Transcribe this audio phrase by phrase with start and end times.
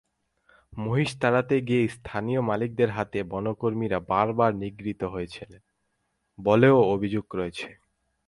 [0.73, 5.49] মহিষ তাড়াতে গিয়ে স্থানীয় মালিকদের হাতে বনকর্মীরা বারবার নিগৃহীত হয়েছেন
[6.39, 7.69] বলেও অভিযোগ রয়েছে।